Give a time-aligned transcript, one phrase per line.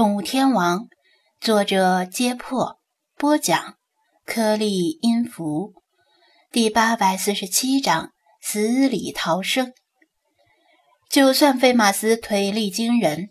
[0.00, 0.88] 宠物天王，
[1.42, 2.78] 作者：揭破，
[3.18, 3.74] 播讲：
[4.24, 5.74] 颗粒音符，
[6.50, 8.08] 第八百四十七章：
[8.40, 9.74] 死里逃生。
[11.10, 13.28] 就算费马斯腿力惊人，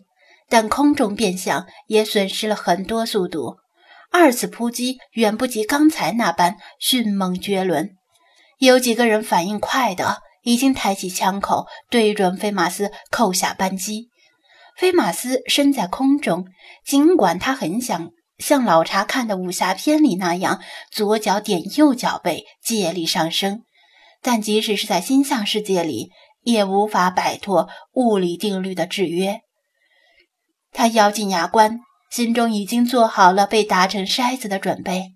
[0.48, 3.56] 但空中变向也损失了很多速度，
[4.12, 7.96] 二次扑击远不及刚才那般迅猛绝伦。
[8.58, 14.09] 有几个人反应快的，已经抬起枪口对准费马斯扣下扳机。
[14.80, 16.46] 菲马斯身在空中，
[16.86, 23.64] 尽管他很想像老查看的武侠片里那样左脚点右脚背借力上升，
[24.22, 26.08] 但即使是在心象世界里，
[26.40, 29.42] 也无法摆脱物理定律的制约。
[30.72, 35.12] 他咬紧牙关，心中已经做好了被打成筛子的准备。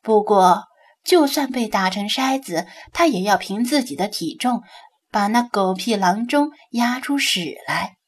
[0.00, 0.62] 不过，
[1.04, 4.62] 就算被打成筛子，他也要凭自己的体重
[5.10, 7.98] 把那狗屁郎中压出屎来。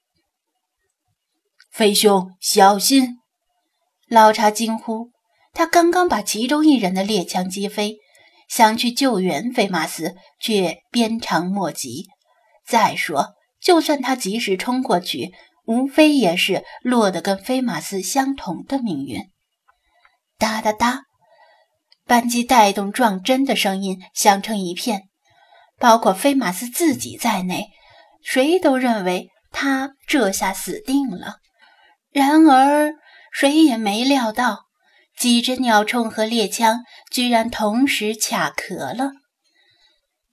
[1.75, 3.17] 飞兄，小心！
[4.07, 5.11] 老查惊呼。
[5.53, 7.97] 他刚刚把其中一人的猎枪击飞，
[8.49, 12.07] 想去救援菲马斯，却鞭长莫及。
[12.65, 15.33] 再说，就算他及时冲过去，
[15.67, 19.21] 无非也是落得跟菲马斯相同的命运。
[20.39, 21.03] 哒哒哒，
[22.07, 25.09] 扳机带动撞针的声音响成一片，
[25.81, 27.71] 包括菲马斯自己在内，
[28.23, 31.39] 谁都认为他这下死定了。
[32.15, 32.93] 然而，
[33.33, 34.67] 谁也没料到，
[35.19, 39.11] 几只鸟铳和猎枪居然同时卡壳了。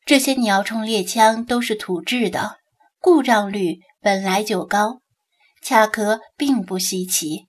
[0.05, 2.57] 这些鸟铳猎枪都是土制的，
[2.99, 4.99] 故障率本来就高，
[5.65, 7.47] 卡壳并不稀奇。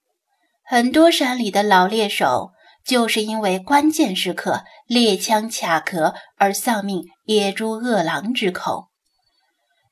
[0.65, 2.53] 很多山里的老猎手
[2.87, 8.89] 就是因为关键时刻猎枪卡壳而丧命野猪饿狼之口。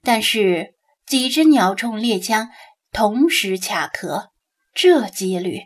[0.02, 0.72] 但是，
[1.06, 2.48] 几只鸟铳猎枪
[2.90, 4.29] 同时卡壳。
[4.74, 5.62] 这几率，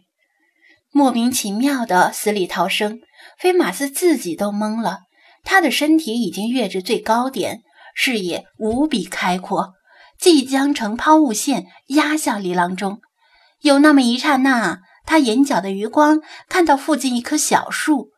[0.91, 3.01] 莫名其妙的死里逃生，
[3.39, 5.01] 菲马斯自己都懵了。
[5.45, 7.63] 他的身体已经跃至最高点，
[7.95, 9.75] 视野无比开阔，
[10.19, 13.01] 即将呈抛物线压向李郎中。
[13.61, 18.09] 有那么一刹那，他眼角的余光看到附近一棵小树，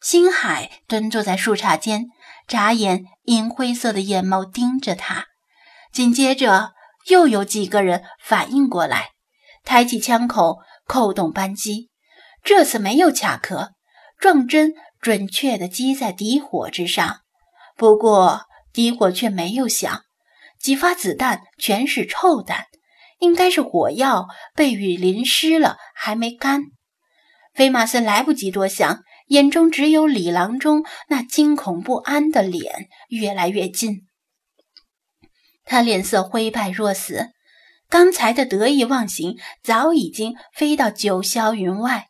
[0.00, 2.06] 星海蹲坐在树杈间，
[2.48, 5.26] 眨眼银灰色的眼眸盯着他。
[5.92, 6.72] 紧接着，
[7.08, 9.10] 又有几个人反应过来。
[9.64, 11.90] 抬起枪口，扣动扳机。
[12.42, 13.72] 这次没有卡壳，
[14.18, 17.20] 撞针准确地击在底火之上。
[17.76, 20.02] 不过底火却没有响，
[20.58, 22.66] 几发子弹全是臭弹，
[23.18, 26.62] 应该是火药被雨淋湿了，还没干。
[27.52, 34.06] 菲马斯来不及多想，眼中只有李郎中那惊恐不安的脸越来越近。
[35.64, 37.30] 他脸色灰败若死。
[37.90, 42.06] 刚才的得意忘形早已经飞到九霄云外，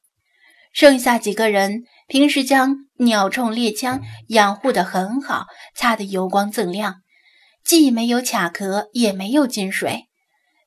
[0.74, 6.96] 剩下几个人平时将鸟铳猎枪养护得很好，擦得油光锃亮，
[7.64, 10.04] 既没有卡壳，也没有进水。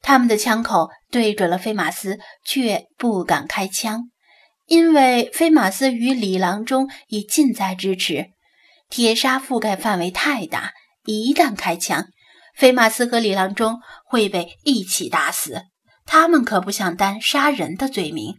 [0.01, 4.09] 他们的枪口对准了飞马斯，却不敢开枪，
[4.65, 8.31] 因为飞马斯与李郎中已近在咫尺，
[8.89, 10.73] 铁砂覆盖范围太大，
[11.05, 12.07] 一旦开枪。
[12.55, 15.63] 菲马斯和李郎中会被一起打死，
[16.05, 18.35] 他们可不想担杀人的罪名。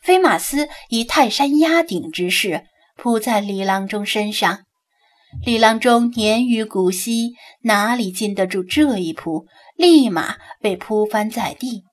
[0.00, 2.64] 菲马斯以泰山压顶之势
[2.96, 4.64] 扑在李郎中身上，
[5.44, 9.46] 李郎中年逾古稀，哪里禁得住这一扑，
[9.76, 11.84] 立马被扑翻在地。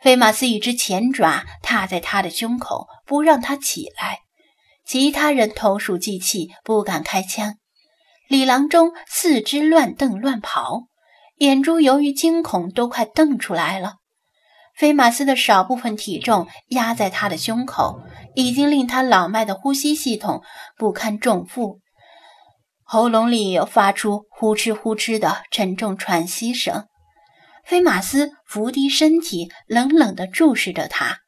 [0.00, 4.20] 菲马斯一只前爪踏在他的胸口，不让他起来。
[4.84, 7.56] 其他人投鼠忌器，不敢开枪。
[8.28, 10.88] 李郎中四肢乱蹬乱跑，
[11.36, 13.98] 眼珠由于惊恐都快瞪出来了。
[14.74, 18.00] 菲马斯的少部分体重压在他的胸口，
[18.34, 20.42] 已经令他老迈的呼吸系统
[20.76, 21.78] 不堪重负，
[22.82, 26.86] 喉咙里发出呼哧呼哧的沉重喘息声。
[27.64, 31.18] 菲马斯伏低身体，冷冷地注视着他。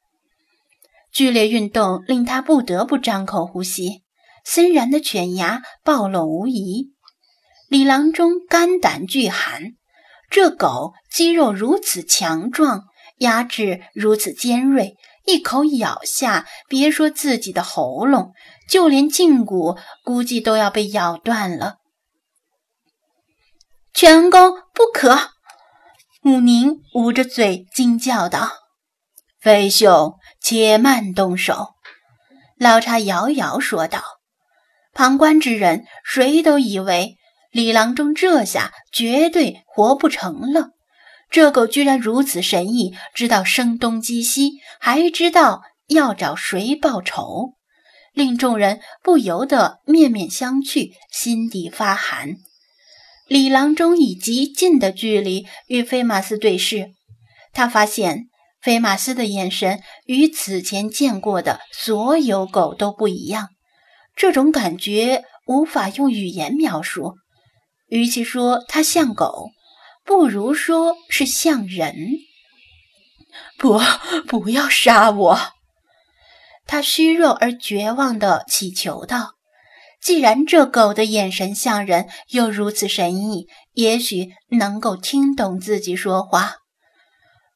[1.13, 4.03] 剧烈运动令他不得不张口呼吸。
[4.45, 6.95] 森然的犬牙暴露无遗，
[7.69, 9.75] 李郎中肝胆俱寒。
[10.31, 12.85] 这狗肌肉如此强壮，
[13.19, 18.33] 牙齿如此尖锐，一口咬下，别说自己的喉咙，
[18.69, 21.77] 就连胫骨估计都要被咬断了。
[23.93, 25.19] 全功不可！
[26.25, 28.51] 武宁捂着嘴惊叫道
[29.41, 31.75] ：“飞兄，且慢动手。”
[32.59, 34.03] 老查摇摇说道。
[34.93, 37.18] 旁观之人，谁都以为
[37.59, 40.69] 李郎中这下绝对活不成了。
[41.29, 47.55] 这狗居然如此神异，知道声东击西，还知道要找谁报仇，
[48.15, 52.37] 令众人不由得面面相觑，心底发寒。
[53.27, 56.93] 李郎中以极近的距离与菲马斯对视，
[57.53, 58.29] 他发现
[58.63, 63.49] 菲马斯的眼神与此前见过的所有狗都不一样，
[64.15, 67.17] 这种感觉无法用语言描述。
[67.89, 69.51] 与其说它像狗，
[70.05, 71.95] 不如说是像人。
[73.59, 73.81] 不，
[74.27, 75.39] 不要杀我！
[76.67, 79.35] 他虚弱而绝望地祈求道。
[80.01, 86.57] 既然这狗的眼神像人，又如此神异，也许能够听懂自己说话。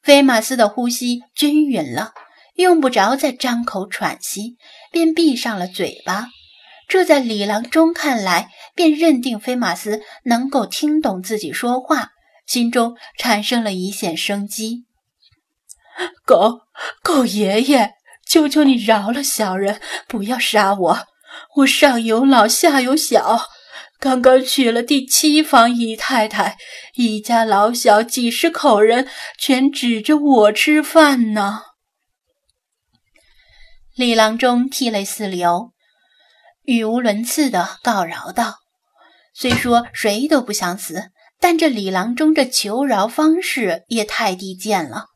[0.03, 2.13] 菲马斯的呼吸均匀了，
[2.57, 4.57] 用不着再张口喘息，
[4.91, 6.27] 便闭上了嘴巴。
[6.93, 12.11] 这在李郎中看来，便认定菲马斯能够听懂自己说话，
[12.45, 14.85] 心中产生了一线生机。
[16.27, 16.61] 狗
[17.03, 17.95] 狗爷爷，
[18.27, 21.07] 求求你饶了小人，不要杀我！
[21.57, 23.47] 我上有老下有小，
[23.99, 26.59] 刚刚娶了第七房姨太太，
[26.97, 29.09] 一家老小几十口人
[29.39, 31.63] 全指着我吃饭呢。
[33.95, 35.72] 李郎中涕泪四流，
[36.65, 38.59] 语无伦次的告饶道
[39.35, 41.11] ：“虽说谁都不想死，
[41.41, 45.07] 但这李郎中这求饶方式也太低贱了，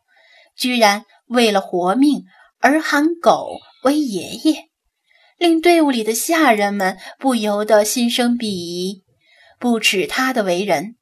[0.57, 2.25] 居然为了活命
[2.61, 4.65] 而喊狗为爷爷。”
[5.39, 9.05] 令队伍里的下人们不由得心生鄙夷，
[9.61, 10.97] 不耻他的为人，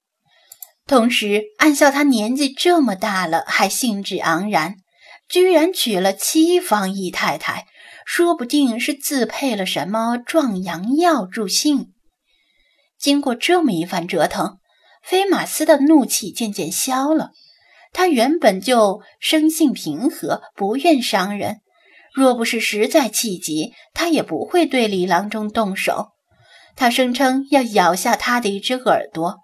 [0.89, 4.75] 同时暗笑他年纪这么大了还兴致盎然，
[5.29, 7.67] 居然娶了七房姨太太，
[8.05, 11.93] 说不定是自配了什么壮阳药助兴。
[12.99, 14.59] 经过这么一番折腾，
[15.03, 17.31] 菲马斯的怒气渐渐消了。
[17.93, 21.61] 他原本就生性平和，不愿伤人。
[22.13, 26.13] 若不是实在气急，他也不会对李郎中动手。
[26.77, 29.41] 他声称要咬下他的一只耳朵，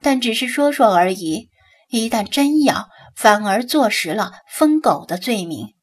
[0.00, 1.48] 但只是说说而已。
[1.90, 5.74] 一旦真咬，反而坐实了疯狗的罪名。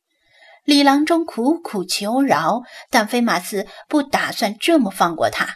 [0.65, 5.55] 李郎中苦苦求饶，但菲马斯不打算这么放过他，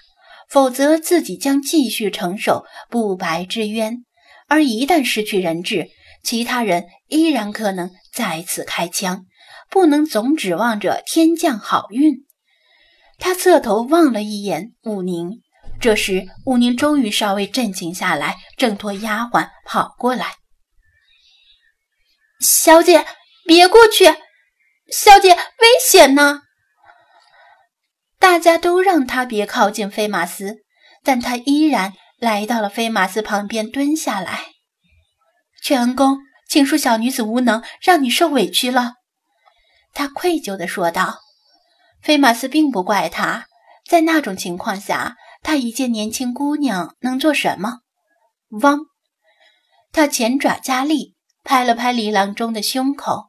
[0.49, 4.05] 否则自己将继续承受不白之冤。
[4.47, 5.89] 而一旦失去人质，
[6.23, 9.25] 其他人依然可能再次开枪。
[9.71, 12.25] 不能总指望着天降好运。
[13.19, 15.43] 他侧头望了一眼武宁，
[15.79, 20.33] 这时武宁终于稍微镇静下来，挣脱丫鬟跑过来
[22.41, 23.05] ：“小姐，
[23.45, 24.05] 别过去！
[24.91, 26.41] 小姐，危险呢！”
[28.19, 30.57] 大家都让他别靠近菲马斯，
[31.03, 34.45] 但他依然来到了菲马斯旁边，蹲下来
[35.63, 38.95] ：“全公，请恕小女子无能，让你受委屈了。”
[39.93, 41.19] 他愧疚地说道
[42.03, 43.47] ：“菲马斯并不怪他，
[43.87, 47.79] 在那种情况下，他一介年轻姑娘能做什么？”
[48.61, 48.79] 汪！
[49.91, 53.28] 他前爪加力，拍了拍李郎中的胸口。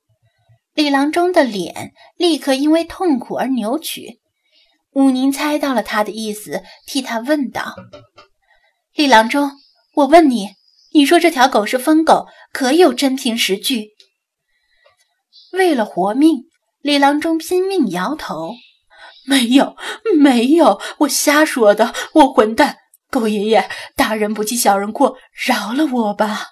[0.80, 4.18] 李郎中的脸立刻因为痛苦而扭曲。
[4.92, 7.76] 武宁猜到了他的意思，替他问道
[8.96, 9.52] ：“李郎中，
[9.92, 10.54] 我问你，
[10.94, 13.90] 你说这条狗是疯狗，可有真凭实据？”
[15.52, 16.44] 为了活命。
[16.80, 18.54] 李郎中拼命摇头
[19.28, 19.76] ：“没有，
[20.18, 22.78] 没有，我瞎说的，我混蛋！
[23.10, 26.46] 狗爷爷，大人不计小人过，饶了我吧！”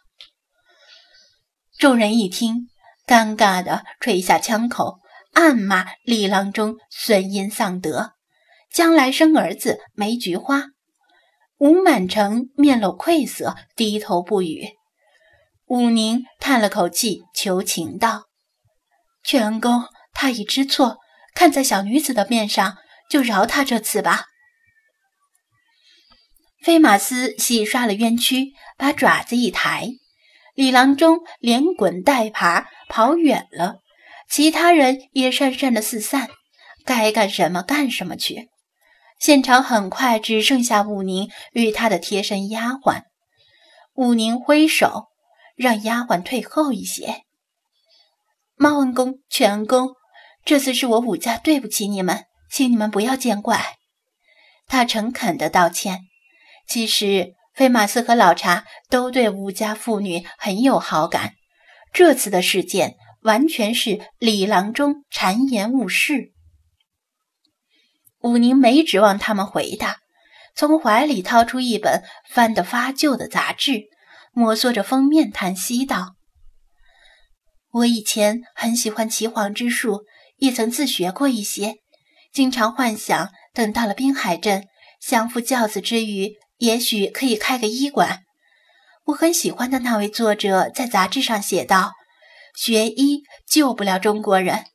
[1.81, 2.69] 众人一听，
[3.09, 5.01] 尴尬的垂下枪口，
[5.33, 8.13] 暗骂李郎中损阴丧德，
[8.71, 10.67] 将来生儿子没菊花。
[11.57, 14.69] 吴满城面露愧色，低头不语。
[15.67, 18.27] 武宁叹了口气，求情道
[19.25, 20.99] ：“全公。”他已知错，
[21.33, 22.77] 看在小女子的面上，
[23.09, 24.25] 就饶他这次吧。
[26.65, 29.91] 飞马斯洗刷了冤屈，把爪子一抬，
[30.59, 33.77] 李郎中连滚带爬跑远了，
[34.29, 36.31] 其他人也讪讪的四散，
[36.85, 38.49] 该干什么干什么去。
[39.21, 43.03] 现场很快只剩下武宁与他的贴身丫鬟。
[43.95, 45.05] 武宁挥手
[45.55, 47.23] 让丫鬟退后一些。
[48.57, 49.91] 猫恩公、全公。
[50.45, 53.77] 这次是我武家对不起你们，请你们不要见怪。
[54.67, 56.01] 他诚恳的道歉。
[56.67, 61.33] 其实费马斯和老查都对武家妇女很有好感，
[61.93, 66.33] 这次的事件完全是李郎中谗言误事。
[68.21, 69.97] 武宁没指望他们回答，
[70.55, 73.89] 从怀里掏出一本翻得发旧的杂志，
[74.31, 76.15] 摩挲着封面，叹息道
[77.75, 80.05] ：“我以前很喜欢岐黄之术，
[80.37, 81.79] 也曾自学过一些，
[82.33, 84.69] 经常幻想等到了滨海镇，
[85.01, 88.25] 相夫教子之余，也许可以开个医馆。
[89.07, 91.95] 我很喜欢的那位作者在杂志上写道
[92.55, 94.67] ：“学医救不了中国人。”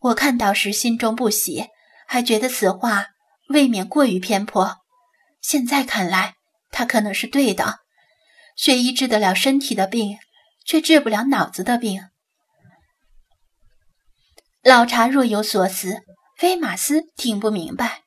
[0.00, 1.68] 我看到时心中不喜，
[2.06, 3.08] 还觉得此话
[3.48, 4.78] 未免过于偏颇。
[5.42, 6.34] 现在看来，
[6.70, 7.80] 他可能是对的。
[8.56, 10.18] 学医治得了身体的病，
[10.64, 12.08] 却治不了脑子的病。
[14.62, 16.02] 老查若有所思，
[16.36, 18.02] 菲马斯听不明白。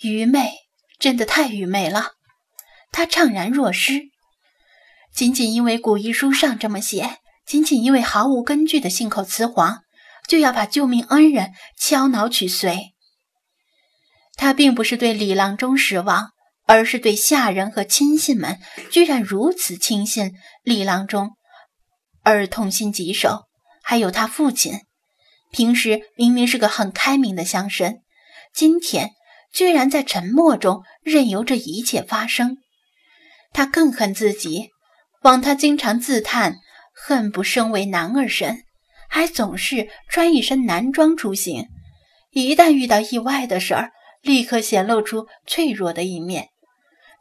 [0.00, 0.52] 愚昧，
[0.98, 2.12] 真的太愚昧了。
[2.90, 4.10] 他怅然若失。
[5.14, 9.82] 仅仅因为古医书上这么写，仅仅因为毫无根据的信口雌黄，
[10.28, 12.92] 就要把救命恩人敲脑取髓。
[14.34, 16.30] 他并不是对李郎中失望，
[16.66, 21.32] 而是对下人和亲信们居然如此轻信李郎中，
[22.22, 23.46] 而痛心疾首。
[23.82, 24.82] 还有他父亲，
[25.50, 28.02] 平时明明是个很开明的乡绅，
[28.54, 29.12] 今天
[29.52, 32.58] 居然在沉默中任由这一切发生。
[33.52, 34.70] 他更恨自己。
[35.22, 36.58] 枉他经常自叹
[36.94, 38.62] 恨不生为男儿身，
[39.08, 41.66] 还总是穿一身男装出行。
[42.30, 43.90] 一旦遇到意外的事儿，
[44.22, 46.50] 立刻显露出脆弱的一面，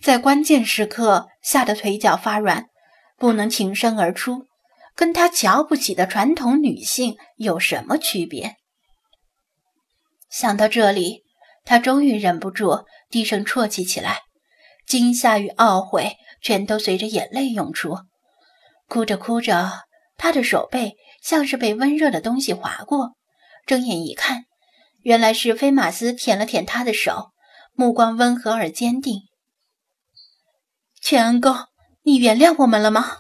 [0.04, 2.68] 在关键时刻吓得腿脚发软，
[3.18, 4.46] 不能挺身而出。
[4.96, 8.58] 跟他瞧不起的传统女性有什么区别？
[10.30, 11.24] 想到这里，
[11.68, 14.22] 他终于忍不住低声啜泣起来，
[14.88, 16.16] 惊吓与懊悔。
[16.40, 17.98] 全都随着眼泪涌出，
[18.88, 19.72] 哭着哭着，
[20.18, 23.18] 他的手背像是被温热的东西划过。
[23.66, 24.46] 睁眼一看，
[25.02, 27.32] 原来是菲马斯舔了舔他的手，
[27.74, 29.24] 目光温和而坚定。
[31.02, 31.56] 全恩公，
[32.04, 33.18] 你原谅我们了吗？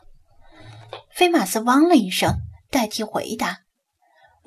[1.11, 2.35] 菲马斯汪了一声，
[2.69, 3.61] 代替回答。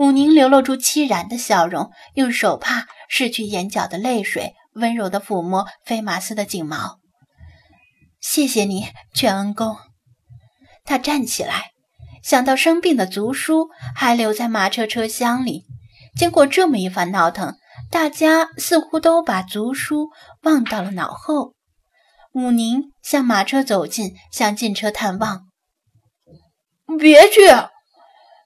[0.00, 7.00] 武宁流露出凄然的笑容，用手帕拭去眼角的泪水，温柔地抚摸菲马斯的颈毛。
[8.19, 9.76] 谢谢你，全恩公。
[10.87, 11.73] 他站起来，
[12.23, 15.66] 想到生病的族叔还留在马车车厢里。
[16.16, 17.57] 经过这么一番闹腾，
[17.90, 20.09] 大家似乎都把族叔
[20.45, 21.52] 忘到了脑后。
[22.33, 25.42] 武宁向马车走近，想进车探望。
[26.99, 27.42] 别去！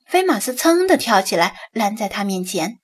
[0.06, 2.78] 菲马斯噌地跳起来，拦在他面前。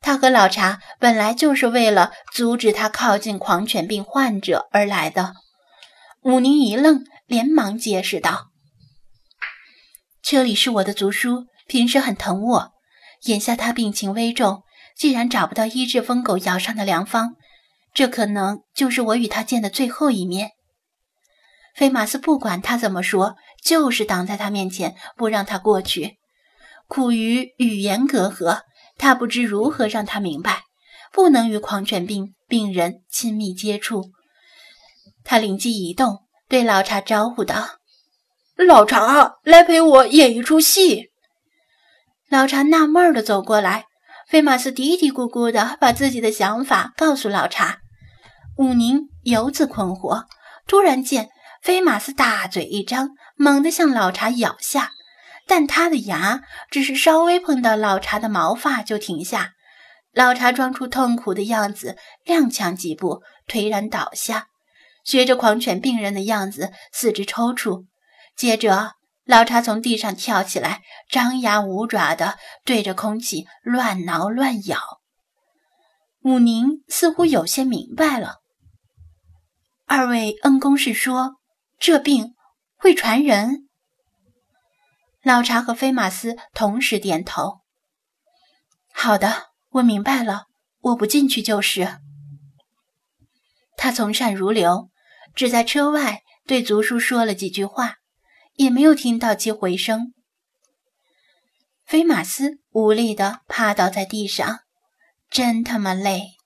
[0.00, 5.34] 他和老查本来就是为了阻止他靠近狂犬病患者而来的。
[6.22, 8.50] 武宁一愣，连忙解释道
[10.22, 12.72] ：“这里是我的族叔，平时很疼我。
[13.22, 14.62] 眼下他病情危重，
[14.96, 17.34] 既然找不到医治疯狗咬伤的良方，
[17.92, 20.52] 这可能就是我与他见的最后一面。”
[21.74, 26.17] 菲马斯不管他怎么说，就是挡在他面前，不让他过去。
[26.88, 28.62] 苦于语言隔阂，
[28.96, 30.62] 他不知如何让他明白，
[31.12, 34.10] 不能与狂犬病病人亲密接触。
[35.22, 37.76] 他灵机一动，对老茶招呼道
[38.56, 41.10] ：“老茶，来陪我演一出戏。”
[42.30, 43.84] 老茶纳闷地走过来，
[44.26, 47.80] 菲马斯嘀嘀咕咕地把自己的想法告诉老茶。
[48.56, 50.24] 武宁由自困惑，
[50.66, 51.28] 突然见
[51.62, 54.92] 菲马斯大嘴一张，猛地向老茶咬下，
[55.48, 59.54] 但他的牙只是稍微碰到老茶的毛发就停下。
[60.12, 64.48] 老茶装出痛苦的样子，踉跄几步，颓然倒下。
[65.04, 67.86] 学着狂犬病人的样子，四肢抽搐。
[68.36, 68.92] 接着，
[69.24, 74.78] 老茶从地上跳起来，张牙舞爪的对着空气乱挠乱咬。
[76.24, 78.36] 武宁似乎有些明白了。
[79.86, 81.36] 二位恩公是说，
[81.78, 82.34] 这病
[82.76, 83.67] 会传人？
[85.28, 87.60] 老查和菲马斯同时点头。
[88.94, 90.46] 好的，我明白了，
[90.80, 91.98] 我不进去就是。
[93.76, 94.88] 他从善如流。
[95.34, 97.96] 只在车外对族叔说了几句话，
[98.54, 100.14] 也没有听到其回声。
[101.84, 104.60] 菲马斯无力地趴倒在地上，
[105.28, 106.37] 真他妈累。